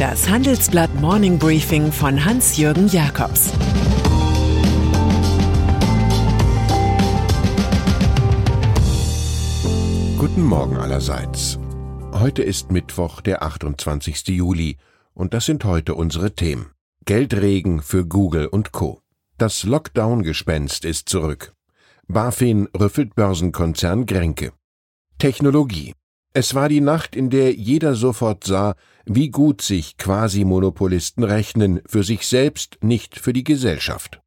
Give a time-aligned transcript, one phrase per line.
[0.00, 3.52] Das Handelsblatt Morning Briefing von Hans-Jürgen Jakobs
[10.16, 11.58] Guten Morgen allerseits.
[12.12, 14.28] Heute ist Mittwoch, der 28.
[14.28, 14.78] Juli,
[15.12, 16.70] und das sind heute unsere Themen.
[17.04, 19.02] Geldregen für Google und Co.
[19.36, 21.52] Das Lockdown-Gespenst ist zurück.
[22.08, 24.54] BaFin rüffelt Börsenkonzern Grenke.
[25.18, 25.92] Technologie.
[26.32, 32.04] Es war die Nacht, in der jeder sofort sah, wie gut sich Quasi-Monopolisten rechnen, für
[32.04, 34.20] sich selbst, nicht für die Gesellschaft.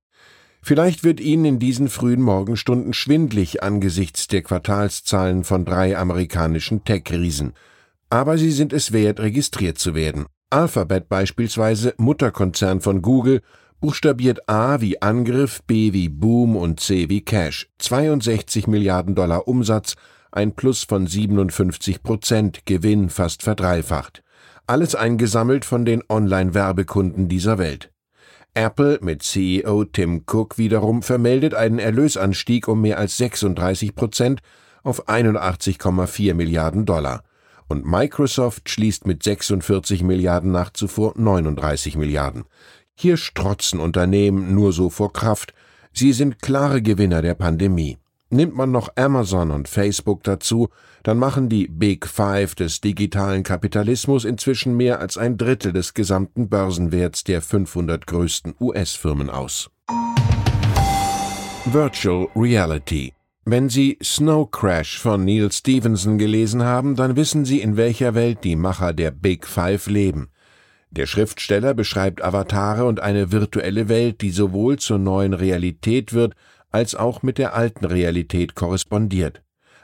[0.62, 7.54] Vielleicht wird Ihnen in diesen frühen Morgenstunden schwindlig angesichts der Quartalszahlen von drei amerikanischen Tech-Riesen.
[8.10, 10.26] Aber sie sind es wert, registriert zu werden.
[10.50, 13.42] Alphabet beispielsweise, Mutterkonzern von Google,
[13.80, 17.70] buchstabiert A wie Angriff, B wie Boom und C wie Cash.
[17.80, 19.96] 62 Milliarden Dollar Umsatz,
[20.34, 24.24] ein Plus von 57 Prozent, Gewinn fast verdreifacht.
[24.66, 27.92] Alles eingesammelt von den Online-Werbekunden dieser Welt.
[28.56, 34.42] Apple mit CEO Tim Cook wiederum vermeldet einen Erlösanstieg um mehr als 36 Prozent
[34.84, 37.24] auf 81,4 Milliarden Dollar.
[37.68, 42.44] Und Microsoft schließt mit 46 Milliarden nach zuvor 39 Milliarden.
[42.96, 45.54] Hier strotzen Unternehmen nur so vor Kraft.
[45.94, 47.98] Sie sind klare Gewinner der Pandemie.
[48.34, 50.70] Nimmt man noch Amazon und Facebook dazu,
[51.04, 56.50] dann machen die Big Five des digitalen Kapitalismus inzwischen mehr als ein Drittel des gesamten
[56.50, 59.70] Börsenwerts der 500 größten US-Firmen aus.
[61.66, 63.14] Virtual Reality
[63.46, 68.46] wenn Sie Snow Crash von Neil Stevenson gelesen haben, dann wissen Sie, in welcher Welt
[68.46, 70.30] die Macher der Big Five leben.
[70.92, 76.36] Der Schriftsteller beschreibt Avatare und eine virtuelle Welt, die sowohl zur neuen Realität wird,
[76.74, 79.42] als auch mit der alten Realität korrespondiert.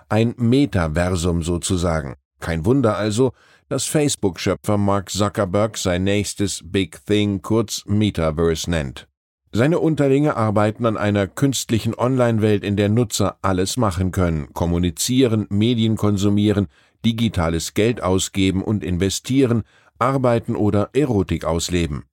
[0.10, 2.16] Ein Metaversum sozusagen.
[2.42, 3.32] Kein Wunder also,
[3.70, 9.08] dass Facebook-Schöpfer Mark Zuckerberg sein nächstes Big Thing kurz Metaverse nennt.
[9.52, 15.96] Seine Unterlinge arbeiten an einer künstlichen Online-Welt, in der Nutzer alles machen können, kommunizieren, Medien
[15.96, 16.68] konsumieren,
[17.06, 19.64] digitales Geld ausgeben und investieren,
[19.98, 22.04] arbeiten oder Erotik ausleben.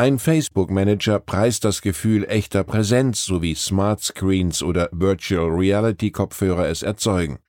[0.00, 6.68] Ein Facebook-Manager preist das Gefühl echter Präsenz, so wie Smart Screens oder Virtual Reality Kopfhörer
[6.68, 7.40] es erzeugen.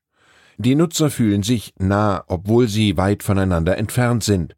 [0.57, 4.55] Die Nutzer fühlen sich nah, obwohl sie weit voneinander entfernt sind.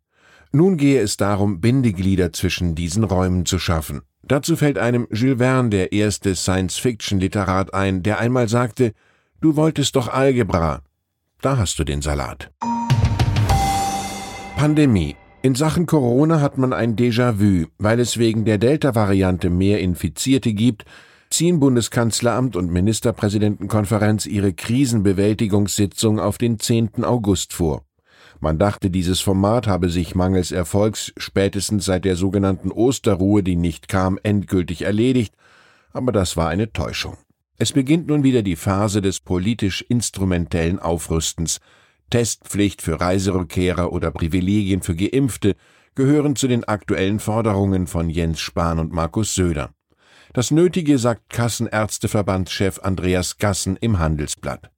[0.54, 4.04] Nun gehe es darum, Bindeglieder zwischen diesen Räumen zu schaffen.
[4.24, 8.94] Dazu fällt einem Jules Verne der erste Science-Fiction-Literat ein, der einmal sagte,
[9.42, 10.82] du wolltest doch Algebra.
[11.42, 12.52] Da hast du den Salat.
[14.56, 15.18] Pandemie.
[15.44, 20.86] In Sachen Corona hat man ein Déjà-vu, weil es wegen der Delta-Variante mehr Infizierte gibt,
[21.32, 27.04] ziehen Bundeskanzleramt und Ministerpräsidentenkonferenz ihre Krisenbewältigungssitzung auf den 10.
[27.04, 27.84] August vor.
[28.40, 33.88] Man dachte, dieses Format habe sich mangels Erfolgs spätestens seit der sogenannten Osterruhe, die nicht
[33.88, 35.34] kam, endgültig erledigt,
[35.92, 37.18] aber das war eine Täuschung.
[37.58, 41.60] Es beginnt nun wieder die Phase des politisch-instrumentellen Aufrüstens.
[42.12, 45.56] Testpflicht für Reiserückkehrer oder Privilegien für Geimpfte
[45.96, 49.74] gehören zu den aktuellen Forderungen von Jens Spahn und Markus Söder.
[50.34, 54.70] Das Nötige sagt Kassenärzteverbandschef Andreas Gassen im Handelsblatt.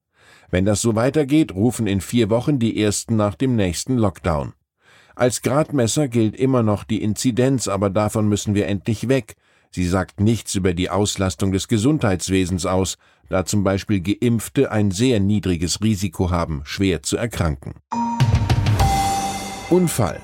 [0.49, 4.53] Wenn das so weitergeht, rufen in vier Wochen die ersten nach dem nächsten Lockdown.
[5.15, 9.35] Als Gradmesser gilt immer noch die Inzidenz, aber davon müssen wir endlich weg.
[9.75, 12.97] Sie sagt nichts über die Auslastung des Gesundheitswesens aus,
[13.29, 17.73] da zum Beispiel Geimpfte ein sehr niedriges Risiko haben, schwer zu erkranken.
[19.71, 20.21] Unfall.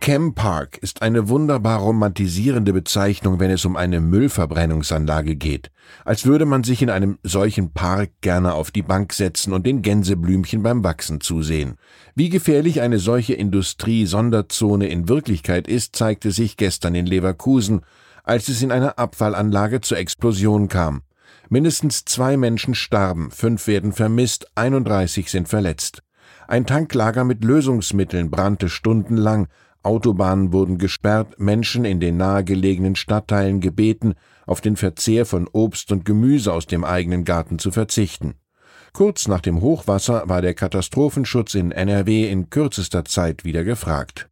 [0.00, 5.72] Chem Park ist eine wunderbar romantisierende Bezeichnung, wenn es um eine Müllverbrennungsanlage geht.
[6.04, 9.82] Als würde man sich in einem solchen Park gerne auf die Bank setzen und den
[9.82, 11.78] Gänseblümchen beim Wachsen zusehen.
[12.14, 17.80] Wie gefährlich eine solche Industrie-Sonderzone in Wirklichkeit ist, zeigte sich gestern in Leverkusen,
[18.24, 21.02] als es in einer Abfallanlage zur Explosion kam.
[21.48, 26.02] Mindestens zwei Menschen starben, fünf werden vermisst, 31 sind verletzt.
[26.48, 29.48] Ein Tanklager mit Lösungsmitteln brannte stundenlang,
[29.82, 34.14] Autobahnen wurden gesperrt, Menschen in den nahegelegenen Stadtteilen gebeten,
[34.46, 38.34] auf den Verzehr von Obst und Gemüse aus dem eigenen Garten zu verzichten.
[38.94, 44.28] Kurz nach dem Hochwasser war der Katastrophenschutz in NRW in kürzester Zeit wieder gefragt.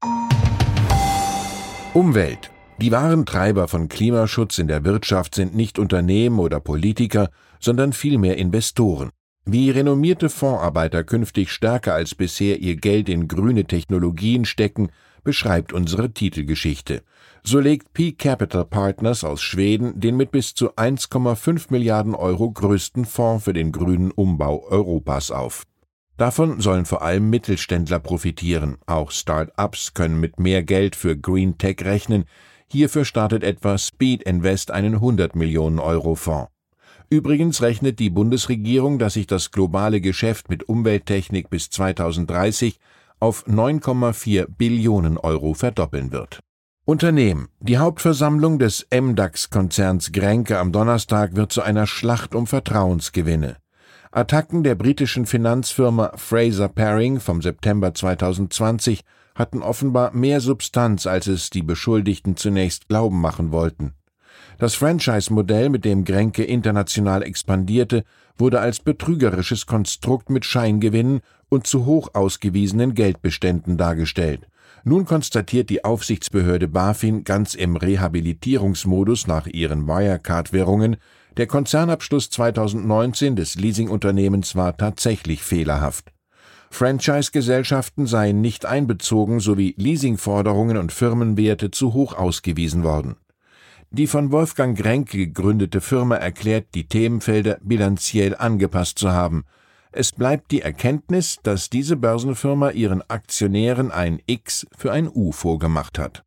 [1.93, 2.52] Umwelt.
[2.83, 7.31] Die wahren Treiber von Klimaschutz in der Wirtschaft sind nicht Unternehmen oder Politiker,
[7.61, 9.11] sondern vielmehr Investoren.
[9.45, 14.89] Wie renommierte Fondsarbeiter künftig stärker als bisher ihr Geld in grüne Technologien stecken,
[15.23, 17.05] beschreibt unsere Titelgeschichte.
[17.45, 23.05] So legt P Capital Partners aus Schweden den mit bis zu 1,5 Milliarden Euro größten
[23.05, 25.63] Fonds für den grünen Umbau Europas auf.
[26.17, 28.77] Davon sollen vor allem Mittelständler profitieren.
[28.87, 32.25] Auch Start-ups können mit mehr Geld für Green Tech rechnen.
[32.73, 36.51] Hierfür startet etwa Speed Invest einen 100 Millionen Euro Fonds.
[37.11, 42.79] Übrigens rechnet die Bundesregierung, dass sich das globale Geschäft mit Umwelttechnik bis 2030
[43.21, 46.41] auf 9,4 Billionen Euro verdoppeln wird.
[46.87, 47.49] Unternehmen.
[47.61, 53.59] Die Hauptversammlung des MDAX-Konzerns Grenke am Donnerstag wird zu einer Schlacht um Vertrauensgewinne.
[54.13, 59.03] Attacken der britischen Finanzfirma Fraser Paring vom September 2020
[59.35, 63.95] hatten offenbar mehr Substanz, als es die Beschuldigten zunächst glauben machen wollten.
[64.59, 68.05] Das Franchise-Modell, mit dem Grenke international expandierte,
[68.37, 74.47] wurde als betrügerisches Konstrukt mit Scheingewinnen und zu hoch ausgewiesenen Geldbeständen dargestellt.
[74.85, 80.97] Nun konstatiert die Aufsichtsbehörde BaFin ganz im Rehabilitierungsmodus nach ihren Wirecard-Währungen,
[81.37, 86.13] der Konzernabschluss 2019 des Leasingunternehmens war tatsächlich fehlerhaft.
[86.73, 93.17] Franchise-Gesellschaften seien nicht einbezogen sowie Leasingforderungen und Firmenwerte zu hoch ausgewiesen worden.
[93.91, 99.45] Die von Wolfgang Grenke gegründete Firma erklärt, die Themenfelder bilanziell angepasst zu haben.
[99.93, 105.99] Es bleibt die Erkenntnis, dass diese Börsenfirma ihren Aktionären ein X für ein U vorgemacht
[105.99, 106.25] hat.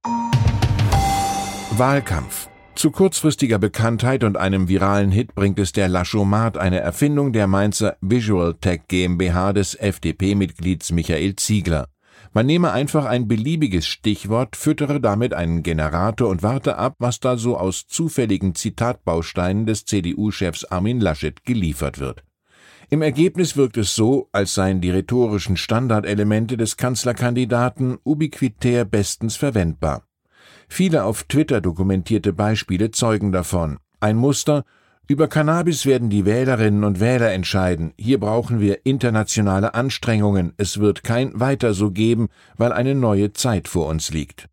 [1.72, 7.48] Wahlkampf zu kurzfristiger Bekanntheit und einem viralen Hit bringt es der Laschomat, eine Erfindung der
[7.48, 11.88] Mainzer Visual Tech GmbH des FDP-Mitglieds Michael Ziegler.
[12.34, 17.38] Man nehme einfach ein beliebiges Stichwort, füttere damit einen Generator und warte ab, was da
[17.38, 22.24] so aus zufälligen Zitatbausteinen des CDU-Chefs Armin Laschet geliefert wird.
[22.90, 30.04] Im Ergebnis wirkt es so, als seien die rhetorischen Standardelemente des Kanzlerkandidaten ubiquitär bestens verwendbar.
[30.68, 33.78] Viele auf Twitter dokumentierte Beispiele zeugen davon.
[34.00, 34.64] Ein Muster
[35.08, 37.94] über Cannabis werden die Wählerinnen und Wähler entscheiden.
[37.96, 40.54] Hier brauchen wir internationale Anstrengungen.
[40.58, 44.50] Es wird kein Weiter so geben, weil eine neue Zeit vor uns liegt.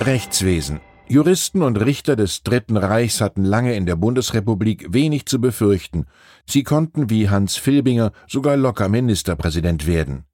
[0.00, 0.80] Rechtswesen.
[1.08, 6.06] Juristen und Richter des Dritten Reichs hatten lange in der Bundesrepublik wenig zu befürchten.
[6.46, 10.24] Sie konnten wie Hans Filbinger sogar locker Ministerpräsident werden.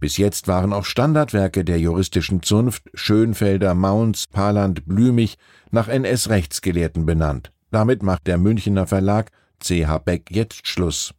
[0.00, 5.36] Bis jetzt waren auch Standardwerke der juristischen Zunft Schönfelder, Maunz, Paland, Blümich
[5.70, 7.52] nach NS-Rechtsgelehrten benannt.
[7.70, 9.30] Damit macht der Münchener Verlag
[9.60, 11.14] CH Beck jetzt Schluss.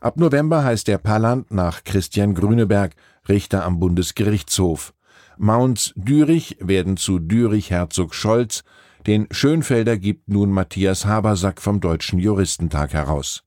[0.00, 2.94] Ab November heißt der Paland nach Christian Grüneberg,
[3.28, 4.94] Richter am Bundesgerichtshof.
[5.36, 8.62] Maunz Dürich werden zu Dürich Herzog Scholz,
[9.06, 13.42] den Schönfelder gibt nun Matthias Habersack vom Deutschen Juristentag heraus.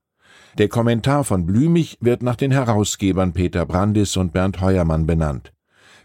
[0.56, 5.52] Der Kommentar von Blümich wird nach den Herausgebern Peter Brandis und Bernd Heuermann benannt.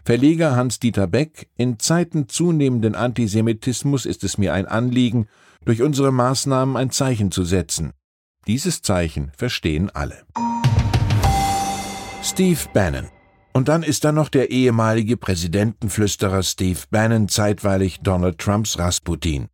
[0.04, 5.28] Verleger Hans-Dieter Beck, in Zeiten zunehmenden Antisemitismus ist es mir ein Anliegen,
[5.64, 7.92] durch unsere Maßnahmen ein Zeichen zu setzen.
[8.48, 10.24] Dieses Zeichen verstehen alle.
[12.22, 13.08] Steve Bannon.
[13.52, 19.48] Und dann ist da noch der ehemalige Präsidentenflüsterer Steve Bannon, zeitweilig Donald Trumps Rasputin.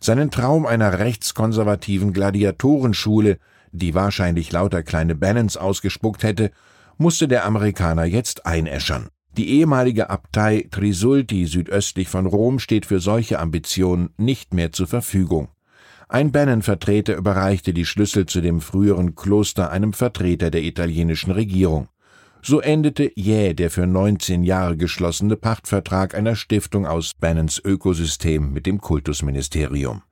[0.00, 3.38] Seinen Traum einer rechtskonservativen Gladiatorenschule
[3.72, 6.50] die wahrscheinlich lauter kleine Bannons ausgespuckt hätte,
[6.96, 9.08] musste der Amerikaner jetzt einäschern.
[9.36, 15.48] Die ehemalige Abtei Trisulti südöstlich von Rom steht für solche Ambitionen nicht mehr zur Verfügung.
[16.08, 21.88] Ein Bannon-Vertreter überreichte die Schlüssel zu dem früheren Kloster einem Vertreter der italienischen Regierung.
[22.40, 28.64] So endete jäh der für 19 Jahre geschlossene Pachtvertrag einer Stiftung aus Bannons Ökosystem mit
[28.64, 30.02] dem Kultusministerium.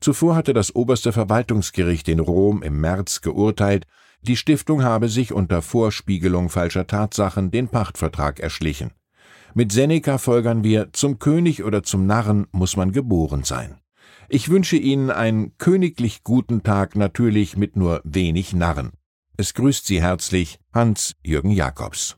[0.00, 3.86] Zuvor hatte das oberste Verwaltungsgericht in Rom im März geurteilt,
[4.22, 8.92] die Stiftung habe sich unter Vorspiegelung falscher Tatsachen den Pachtvertrag erschlichen.
[9.54, 13.78] Mit Seneca folgern wir, zum König oder zum Narren muss man geboren sein.
[14.28, 18.90] Ich wünsche Ihnen einen königlich guten Tag, natürlich mit nur wenig Narren.
[19.36, 22.16] Es grüßt Sie herzlich Hans-Jürgen Jakobs.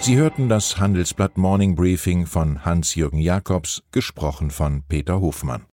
[0.00, 5.62] Sie hörten das Handelsblatt Morning Briefing von Hans-Jürgen Jakobs, gesprochen von Peter Hofmann.